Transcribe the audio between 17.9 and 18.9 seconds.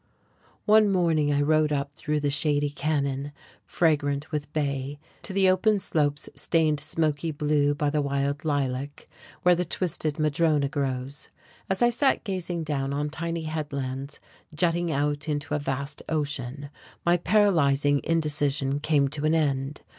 indecision